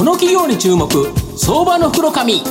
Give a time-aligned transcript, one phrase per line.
[0.00, 0.88] この企業に注目
[1.36, 2.40] 相場の袋紙。
[2.40, 2.46] こ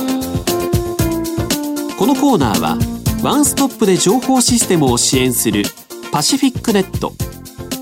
[2.06, 2.78] のコーナーは
[3.24, 5.64] ワンストップで情報システムを支援する
[6.12, 7.12] パシフィックネット。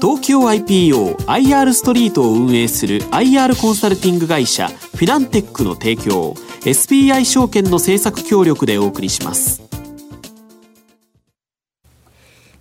[0.01, 6.33] 東京 IPOIR ストリートを運営する IR コンサルティング会社フィナンテックの提供
[6.63, 9.68] SBI 証券の政策協力でお送りします。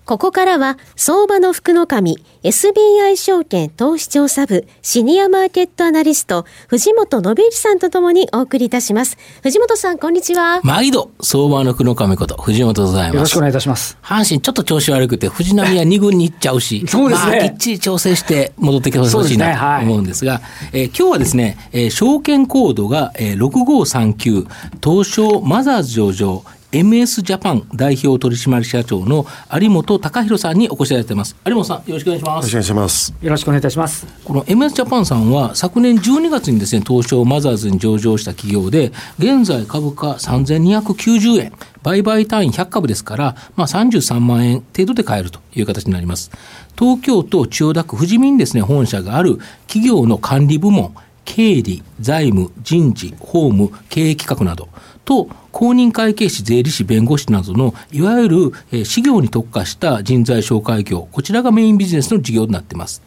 [0.08, 9.17] ここからは、相場の福の神、SBI 証券投資調査部、シニアマーケットアナリスト、藤本信之さんとともにお送りいたします。
[9.44, 10.62] 藤本さん、こんにちは。
[10.64, 13.16] 毎度、相場の福の神こと、藤本でございます。
[13.16, 13.98] よろしくお願いいたします。
[14.02, 17.31] 阪神、ちょっと調子悪くて、藤波は2軍に行っちゃうし、 そうですね。
[17.39, 20.39] まあ、きっちり調整して戻ってきてほしいなと思うんですが、
[20.72, 24.48] えー、今日はですね、えー、証券コードが、えー、6539、
[24.81, 31.38] 東証マザーズ上場、MS ジャパン代表取締社長の有本隆弘さんにお越しいただいてます。
[31.45, 32.41] 有本さん、よろしくお願いします。
[32.41, 33.13] よろしくお願いします。
[33.21, 34.08] よろしくお願いいたします。
[34.25, 46.31] この MS ジャパンさんは昨年12月にですね、東証マザーズに上場した企業で、現在株価3290円、売買単位100株ですから、まあ33万円程度で買えるという形になります。
[46.77, 54.67] 東京都千代田区富士見にですね、本社がある企業の管理部門、経理、財務、人事、法務、経営企画など
[55.08, 63.02] と、公認会計士、税理士、弁護士などのいわゆる、事業に特化した人材紹介業、こちらがメインビジネスの事業になっています。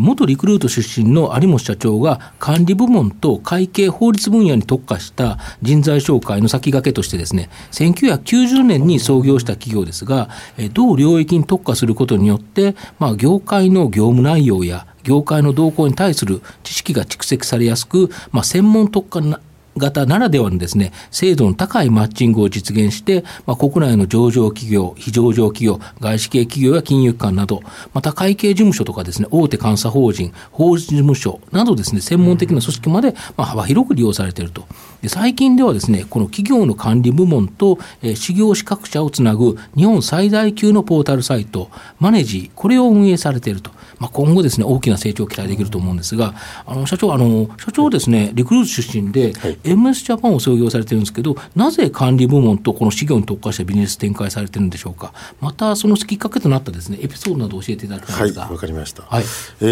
[0.00, 10.30] 元リクルート出身の有本社長が管理部門と会計法律分野に特化した人材紹介の先駆けとしてですね1990年に創業した企業ですが、
[10.72, 19.38] 同領域に特化することによって、まあ、業界の業務内容や業界の動向に対する知識が蓄積されやすく、まあ、専門特化な
[19.76, 34.66] 型ならではのですね、精度の高いマッチングを実現して、まあ、国内の上場企業、非上場企業、外資系企業や金融機関など、また会計事務所とかですね、大手監査法人、法事務所などですね、専門的な組織まで、まあ、幅広く利用されていると。
[35.02, 41.70] で最近ではですね、この企業の管理部門と、えー、事業資格者をつなぐ日本最大級のポータルサイト、
[42.00, 43.70] マネジー、これを運営されていると。
[43.98, 46.34] まあ、今後ですね、大きな成長を期待できると思うんですが、
[46.66, 55.12] あの社長、あの社長ですね、リクルート出身で、はい、MS ジャパンを創業されてるんですけど、なぜ管理部門とこの事業に特化したビジネス展開されてるんでしょうか？
[55.40, 58.42] また、そのきっかけとなったですね、エピソードなど教えていただきたいんですが。
[58.42, 59.02] はい、わかりました。
[59.02, 59.24] はい、
[59.60, 59.64] え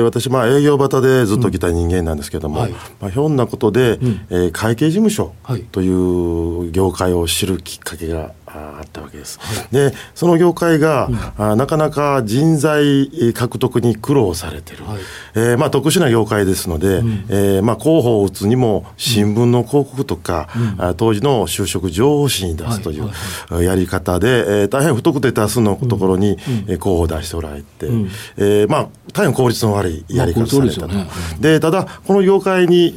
[0.00, 5.34] ー、私、まあ、営業型でずっと来た人間なんですけども、うんはい、まあ、ひょんなことで、うん、えー、会計事務所
[5.72, 9.38] という業界を知るきっかけがあったわけです。
[9.40, 15.00] はい、でその業界が、うん、あなかなか人材獲得に苦労されてる、はい、
[15.34, 20.48] えー、まあ、特殊な業界ですので、うん、えー、まあ、広報を打つにも新聞の広告とか、
[20.80, 26.36] うん、当時の就職情報誌に出すというやり方で、えー、大変不特定多数のところに、
[26.66, 30.88] 広報を出しておられて、うん、えー、まあ、大変効率の悪いやり方されたと。
[30.88, 31.06] まあ、
[31.40, 32.92] で、ね、ただこの業界に,、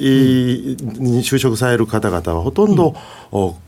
[1.00, 2.96] に就職される方々はほとんど、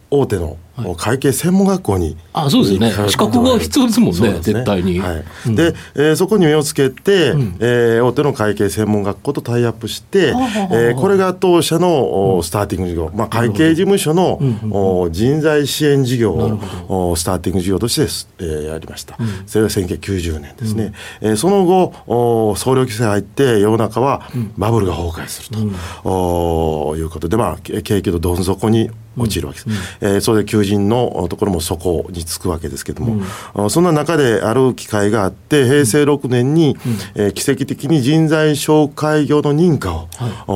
[0.10, 0.58] 大手の
[0.98, 3.10] 会計専門学校に、あそうですよね。
[3.10, 4.40] 資格が必要ですもんね、ね。
[4.40, 5.00] 絶対に。
[5.00, 5.24] はい。
[5.48, 16.34] うん、で、えー、そこに目をつけて、うん、えー、大手の会計専門学校とタイアップして、うん、えー、これが当社の、スターティング事業、まあ、会計事務所の、うん、人材支援事業
[16.88, 25.58] をスターティング事業として、えー、やりました、それが1990年ですね、うん、えー、その後総量規制入って世の中はバブルが崩壊する
[26.04, 33.24] と、うん、いうことで、まあ、景気のどん底に落ちるわけです、うん、えー、それで求人のところもそこにつくわけですけども、
[33.56, 36.78] うん、そんな中である機会があって平成6年に、
[37.16, 40.08] うん、えー、奇跡的に人材紹介業の認可を、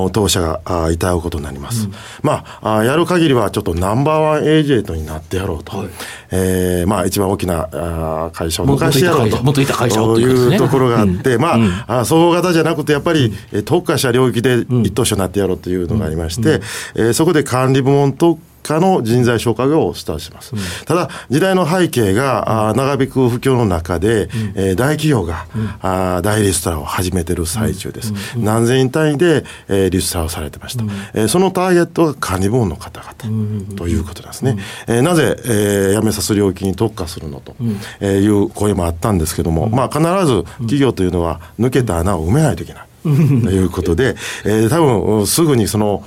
[0.02, 5.90] はい、当社があいただくことになります、うん、まああやる限りはちょっとナンバーワンエージェントになってやろうと、はい、
[6.32, 9.62] えー、まあ一番大きなあ会社を昔やろうと。
[9.62, 11.56] いた会社というところがあって、ま
[11.88, 13.34] あ、あ総合型じゃなくてやっぱり、
[13.66, 16.56] 特化した領域で一等賞になってやろうというのがありまして、
[16.96, 20.56] うえそこで管理部門と化の人材紹介をスタートします。
[20.56, 28.14] うん、ただ、時代の背景が、あ長引く不況の中で、うん、えー、大企業が、うん、あ大リストラを始めてる最中です。
[28.38, 30.84] 何千人単位で、えー、リストラをされてました。
[30.84, 34.58] うん、えー、そのターゲットが管理部門の方々ということですね。
[34.88, 37.56] えー、なぜ、えー、辞めさす領域に特化するのと、
[38.00, 42.84] えいう声もあったんですけども、まあ、必ず企業というのは抜けた穴を埋めないといけない。
[43.04, 44.16] ということで、
[44.46, 46.04] えー、多分すぐにその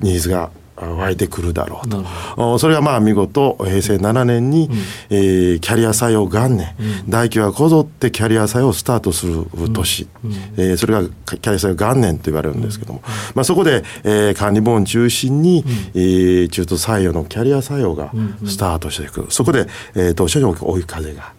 [0.00, 2.58] ニーズが湧いてくるだろうと。
[2.58, 4.76] それがまあ見事、平成7年に、うん、
[5.10, 13.02] えー、キャリア採用元年、うん、大企業がこぞってキャリア採用をスタートする年、うん、えー、それがキャリア採用元年と言われるんですけども、
[13.34, 18.12] まあ、そこで、えー、管理部門中心に、うん、えー、中途採用のキャリア採用が
[18.46, 19.26] スタートしていく。
[19.30, 21.32] そこで、えー、当初に追い風が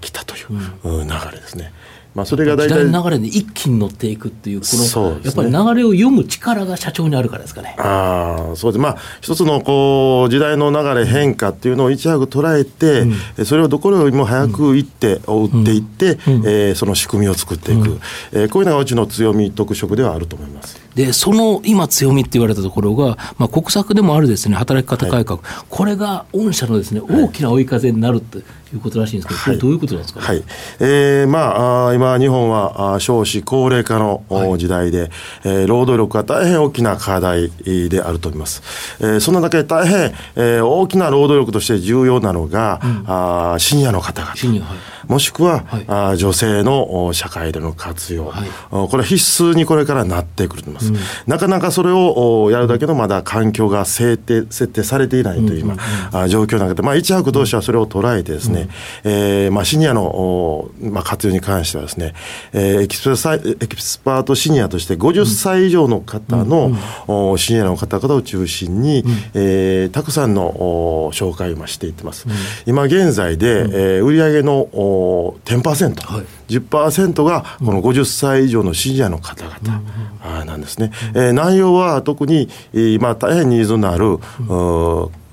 [0.00, 0.48] 来たという
[0.84, 1.72] 流れですね。
[2.18, 5.20] まあ、それが大時代体の流れに一気に乗っていくっていう、この、ね。
[5.22, 7.76] やっぱり流れを読む力が社長にあるからですかね。
[7.78, 8.82] ああ、そうです。
[8.82, 13.06] まあ、一つのこう、時代の流れ変化っていうのをいち早く捉えて、
[13.38, 18.00] えそれをどこよりも早く行って、追っていって、えーその仕組みを作っていく、
[18.32, 20.87] えーこういうのがうちの強み、特色ではあると思います。
[20.94, 28.42] で、その今強みって言われたところが、まあ、国策でもあるですね、働き方改革、これが御社のですね、大きな追い風になるってい
[28.74, 30.20] うことらしいんですけど、これどういうことなんですか？
[30.20, 30.26] ね。
[30.26, 30.42] はい。
[30.80, 35.10] えーまあ、今、日本は少子高齢化の、お時代で、
[35.44, 37.50] えー労働力が大変大きな課題
[37.88, 38.62] であると思います。
[39.00, 44.34] えーそんなだけ大変、えー大きな労働力として重要なのが、あーシニアの方々。
[44.36, 50.87] シニアはいもしくは、はいあー女性のお社会での活用、はいおこれは必須にこれからなってくると思います。
[51.26, 55.74] なかなかそれをおやるだけのまだ環境が設定設定されていないという今、
[56.12, 58.68] あー状況なので、まあ、一泊同士はそれを捉えてですね、
[59.04, 62.14] えーまあ、シニアの、おまあ、活用に関してはですね、
[62.52, 63.38] えーエキスパエ
[63.68, 66.72] キスパートシニアとして50歳以上の方の、
[67.06, 72.26] おシニアの方々を中心に、えーたくさんのお紹介を今していってます。
[72.66, 73.60] 今現在で、
[73.98, 80.90] えー売上のお10%、はい10%がこの50歳以上のシニアの方々なんですね。
[81.14, 84.18] えー内容は特にえー今大変ニーズのある、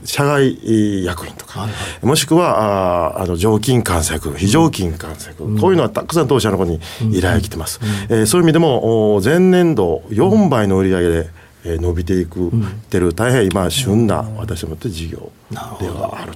[0.03, 1.67] 社外えー役員とか、
[2.03, 6.79] もしくはあーあの常勤監索、非常勤監索、こういうのはたくさん当社の方に
[7.11, 7.79] 依頼来てます。
[8.09, 11.29] えーそういう意味でもお前年度4倍の売り上げで、
[11.65, 12.51] えー伸びていく、
[12.91, 15.31] てる大変今旬な私どもと事業
[15.79, 16.33] ではある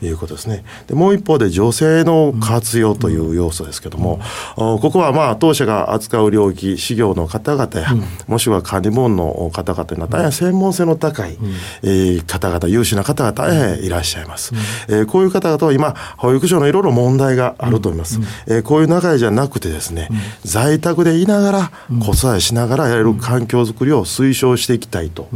[0.00, 0.64] ということですね。
[0.86, 4.20] でもう一方で女性の活用という要素ですけども、
[4.56, 7.88] おここはまあ当社が扱う領域、事業の方々や、
[8.26, 11.36] もしくは管理部門の方々というのは大変専門性の高い、
[11.82, 14.52] えー方々、優秀な方が大変いらっしゃいます。
[14.88, 18.20] えーこういう方々は今、保育所のいろいろ問題があると思います。
[18.46, 20.08] えーこういう中じゃなくてですね、
[20.44, 21.70] 在宅でいながら、
[22.00, 25.28] 子育てしながらやれる環境づくりを推奨していきたいと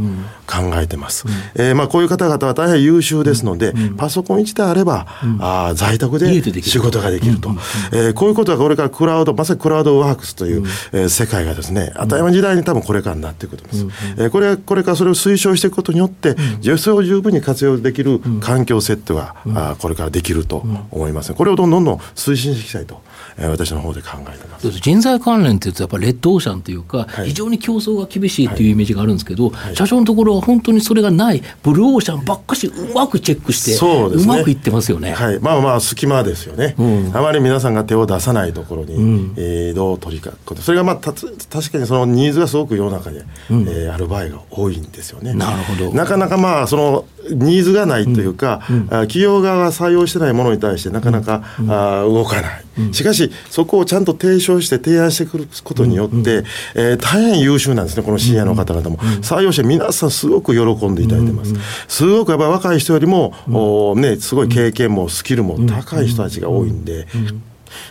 [0.47, 1.25] 考えてます。
[1.55, 5.05] えーまあこういう方々は大変優秀ですので、パソコン1台あれば、
[5.39, 7.49] あー在宅で仕事ができると。
[7.91, 10.63] えーこういうことがこれからクラウド、まさにクラウドワークスという、
[10.93, 14.03] えー世界がですね、当たり前の時代に多分これからなっていくと思います。
[14.17, 21.33] えーこれこれからそれを推奨していくことによって、女性を十分に活用できる環境設定が、あーこれからできると思います。
[21.33, 23.01] これをどんどんどん推進していきたいと、
[23.37, 24.69] えー私の方で考えてます。
[24.71, 27.27] 人材関連っていうと、やっぱりレッドオーシャンというか、はい。
[27.29, 34.37] 非常に競争が厳しいっていうイメージがあるんですけど、社長のところは本当にそれがない、ブルーオーシャンばっかしうまくチェックして、そうですね。
[34.37, 35.11] まくいってますよね。
[35.11, 36.75] はい、まあまあ隙間ですよね、
[37.13, 38.93] あまり皆さんが手を出さないところに、
[39.37, 45.33] えーどう取りかことそれがまあたつ確かにそのニーズがすごく世の中で、えーある場合が多いんですよね。
[45.33, 45.91] なるほど。
[45.93, 52.49] なかなかまあそのニーズがないというか、あ企業側が採用してないものに対してなかなか、あ動かな
[52.89, 56.43] い、しかしそこをちゃんと提唱して提案してくることによって、
[56.75, 61.53] えー大変優秀なんですねこのシニアの方々も、採用して皆さんすごく喜んでいただいてます、
[61.87, 67.07] すごくやっぱり若い人よりも、おね、すごい経験もスキルも高い人たちが多いんで、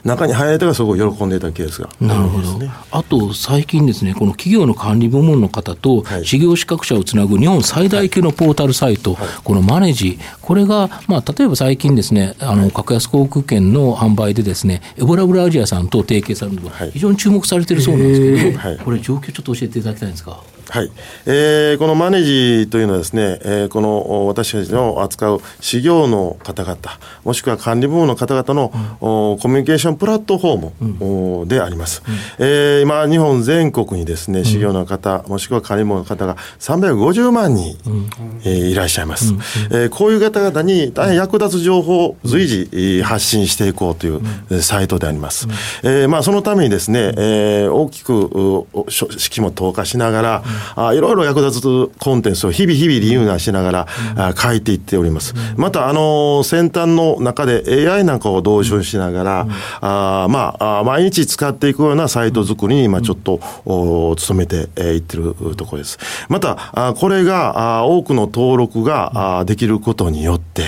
[0.04, 2.48] 中に入れたがすごく喜んでいたケースがなるほど。
[2.90, 6.24] あと最近ですね、この企業の管理部門の方とはい。
[6.24, 16.90] 事業資格者をつなぐ日本最大級のポータルサイト、このマネジ、これが、まあ、例えば最近ですね、あの格安航空券の販売でですね、エボラブラアジアさんと提携されるのがはい。
[16.92, 18.78] 非常に注目されているそうなんですけど、はい。
[18.78, 20.42] これ、状況ちょっと教えていただきたいんですか。
[20.70, 20.90] はい。
[21.26, 26.76] えーこのマネジというのはですね、えーこのお私たちの扱う事業の方々、
[27.24, 32.02] もしくは管理部門の方々の、おコミュニケーションプラットフォーム、おであります。
[32.38, 37.76] えー今、日本全国にですね、事業の方、もしくは管理部門の方が350万人、
[38.44, 39.34] えーいらっしゃいます。
[39.72, 45.48] えーこういう方々に大変役立つ情報を随時、えー発信していこうという、えーサイトであります。
[45.82, 48.66] えーまあ、そのためにですね、えー大きく
[49.18, 50.42] 式も投下しながら、
[50.76, 53.86] あいろいろ役立つコンテンツを日々日々リニューアルしながら、
[54.16, 55.34] あ書いていっております。
[55.56, 59.46] また、あのー先端の中で AI なんかを導入しながら、
[59.80, 65.98] あーまあ毎日使っていくようなサイト作りに今ちょっと、お努めてえーいってるところです。
[66.28, 70.64] また、あーこれがあー多くの登録ができることによって、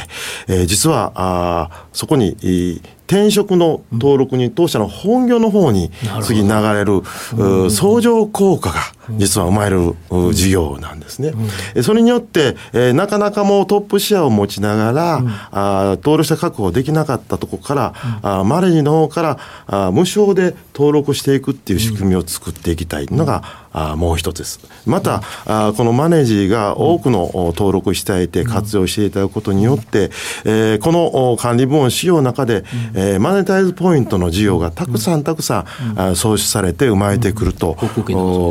[0.48, 2.80] えー実はあーそこに、えー
[3.12, 5.90] 転職の登録に当社の本業の方に
[6.22, 7.02] 次流れる、
[7.36, 8.80] う相乗効果が
[9.18, 11.34] 実は生まれるう事業なんですね。
[11.74, 15.16] えそれによって、えーなかなかもうトップシェアを持ちながら、
[15.50, 17.74] あー登録者確保できなかったところか
[18.22, 24.60] ら、マレジの方からあー無償で登録していくっていう仕組みを作っていきたいのが、あーもう一つです。
[24.86, 30.10] また、あーこのマネージが多くのお登録していて活用していただくことによって、
[30.44, 32.64] えーこのお管理部門仕様の中で、
[32.94, 35.64] ええー、マネタイズポイントの事業がたくさんたくさ
[35.96, 37.84] ん、うん、創出されて生まれてくると、う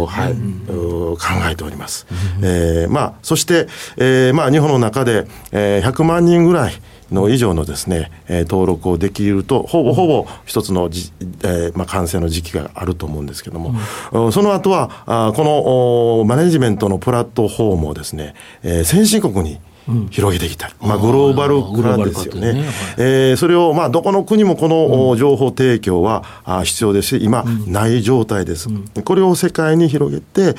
[0.03, 0.05] ん。
[0.05, 2.05] はい、考えております。
[2.39, 6.73] うん、えー、まあ、そして、えーまあ、日本の中で、えー、100万人ぐらい
[7.11, 11.11] の以上のですね、えー、登録をできるとほぼほぼ一つのじ、
[11.43, 13.75] えーまあ、完成の時期があると思うんですけども、
[14.11, 19.59] うん、その後はあこのマネジメントのプラットフォームをですね、えー、先進国に
[20.09, 22.59] 広げていきたい、うん、まあ、グローバル化ですよね、ね。
[22.61, 26.23] はい、えー、それを、まあ、どこの国もこの情報提供は
[26.63, 30.53] 必要ですし、今、ない状態です、うん、これを世界に広げて、うん、え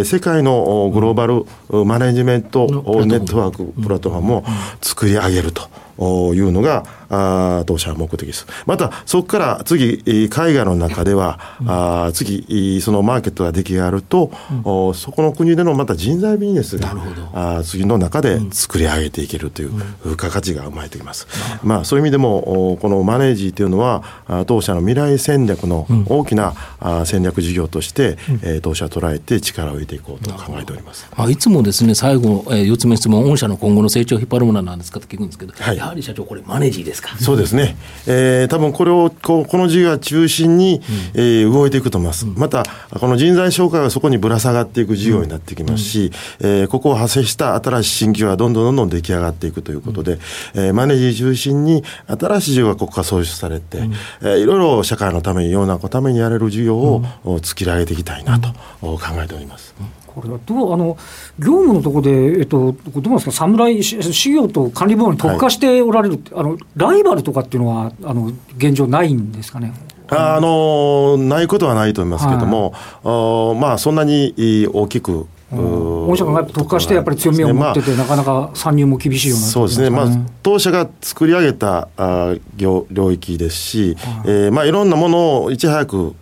[0.00, 4.44] ー、世界のグローバルマネジメントネットワーク、プラットフォームを
[4.80, 5.68] 作り上げると。
[5.96, 8.46] いうのがあ当社は目的です。
[8.66, 11.70] また、そこから次、海外の中では、うん、
[12.06, 14.30] あ次、そのマーケットが出来上がると、
[14.64, 16.94] うん、そこの国でのまた人材ビジネスが
[17.32, 19.72] あ次の中で作り上げていけるという
[20.04, 21.26] 付加価値が生まれてきます。
[21.62, 24.02] うん、まあ、そういう意味でも、このマネージというのは、
[24.46, 31.06] 当社の未来戦略の大きな、あ戦略事業として、え当社を捉えて力を入れていこうと考えております。
[31.16, 35.76] まあ、いつもですね、最後、えー、4つ目質問、御社の今後の成長を引っ張るものなんですかと聞くんですけど、はい。
[35.76, 37.16] やはり社長、これ、マネージですか？
[37.18, 37.76] そうですね。
[38.06, 40.82] えー、多分これを、ここの事業は中心に、
[41.14, 42.26] うん、えー、動いていくと思います。
[42.26, 50.18] うん、また、この人材紹介はそこにぶら下がっていく事業になってきますし、うん、えー、ここを派生した新しい新規はどんどんどんどん出来上がっていくということで、
[50.54, 57.02] うん、えー、マネージ中心に新しい事業が国家創出されて、うん、えー、いろいろ社会のために、世の中のためにやれる事業を、
[57.42, 58.48] 作り上げていきたいなと
[58.80, 59.74] 考えております。
[60.14, 60.96] これはどうあの
[61.38, 69.72] 業務のところで、えっと、どうなんですか、侍、事業と管理部門に特化しておられる、はい、あのライバルとかっていうのは、あの現状、ないんですかね。
[70.08, 80.06] あのないことはないと思いますけれども、はい、まあ、そんなに大きく御社が特化してやっぱり強みを持ってて、なかなか参入も厳しいような、そうですね、まあ、
[80.42, 84.22] 当社が作り上げたあ領領域ですし、はい。
[84.26, 86.14] えーまあ、いろんなものをいち早く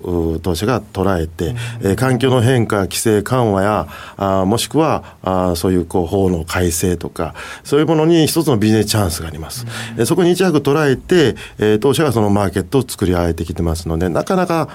[0.43, 9.67] 当社が捉えて、うん、えー、環境の変化、規制緩和や、あもしくはあそういうこう法の改正とか、そういうものに一つのビジネスチャンスがあります。
[9.97, 14.69] うん、そこにいち早く捉えて、えー、当社がそのマーケットを作り上げてきてますので、なかなか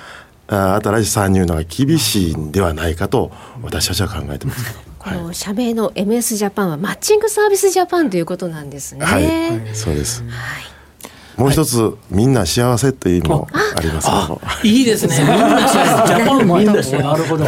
[0.48, 9.06] 新しい参入のが厳しいんではないかと私たちは考えてますこの社名の MS ジャパンはマッチングサービスジャパンということなんですね。
[9.06, 10.22] はい、そうです。
[10.24, 10.76] はい
[11.38, 15.15] もう一つ、はい、みんな幸せというのもありますいいですね。
[15.20, 16.15] みんな幸せ。
[16.15, 16.98] ジャパンみんな幸せ。
[16.98, 17.46] なるほど。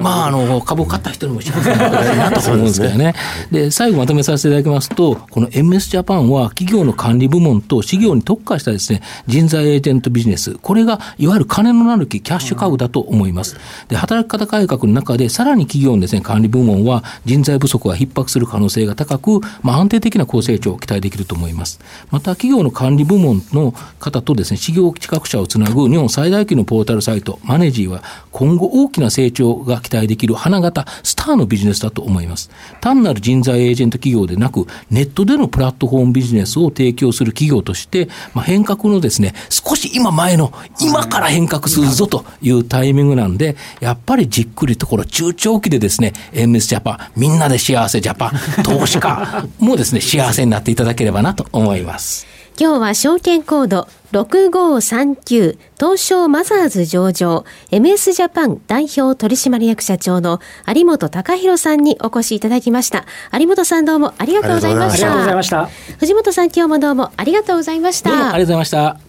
[0.00, 3.14] まあ、あの、株買った人にも幸せなと思うんですけどね。
[3.50, 10.54] で、最後まとめさせていただきますと、この MS ジャパンは企業の管理部門と事業に特化したですね、人材エージェントビジネス。
[10.54, 13.56] これが、いわゆる金のなる木、キャッシュカウだと思います。
[13.88, 21.80] で、働き方改革の中で、さらに企業のですね、管理部門は人材不足が逼迫する可能性が高く、まあ、安定的な高成長を期待できると思います。
[22.10, 32.50] また、企業の管理部門本の方とですね、事業企画者をつなぐ日本最大級のポータルサイト、マネジーは今後大きな成長が期待できる花形、スターのビジネスだと思います。
[32.80, 52.41] 単なる人材エージェント企業でなく、ネットでのプラットフォームビジネスを提供する企業として、まあ、変革のですね、少し今前の、今から変革するぞというタイミングなんで、やっぱりじっくりところ中長期でですね、MS ジャパン、みんなで幸せジャパン、投資家もですね、幸せになっていただければなと思います。
[52.58, 63.06] 今日は証券コード6539東証マザーズ上場 MS ジャパン代表取締役社長の有本隆弘さんにお越しいただきました。
[63.32, 65.06] 有本さんどうもありがとうございました。
[65.06, 65.66] ありがとうございました。
[65.98, 68.10] 藤本さん今日もどうもありがとうございました。
[68.10, 69.00] ありがとうございました。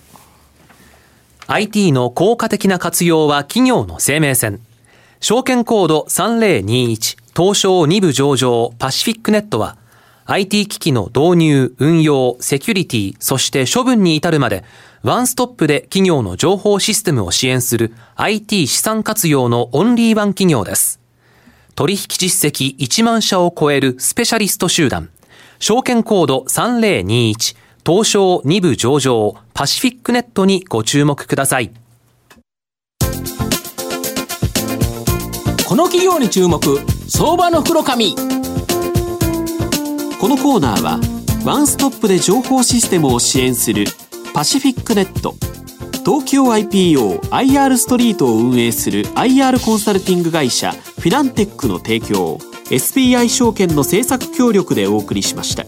[1.48, 4.62] IT の効果的な活用は企業の生命線。
[5.20, 9.78] 証券コード3021東証2部上場パシフィックネットは
[10.26, 14.64] IT 機器の導入、運用、セキュリティ、そして処分に至るまで、
[15.02, 21.02] ワンストップで企業の情報システムを支援する IT 資産活用のオンリーワン企業です。
[21.76, 25.10] 取引実績1万社を超えるスペシャリスト集団、
[25.60, 31.72] 証券コード3021、東証2部上場、パシフィックネットにご注目ください。
[35.68, 36.60] この企業に注目、
[37.10, 38.33] 相場の袋紙。
[40.24, 41.02] このコーナーは
[41.44, 43.84] ワンストップで情報システムを支援する
[44.34, 45.36] パシフィックネット
[46.06, 52.38] 東京 IPOIR ストリートを運営する IR コンサルティング会社フィナンテックの提供
[52.70, 55.63] SBI 証券の政策協力でお送りしました。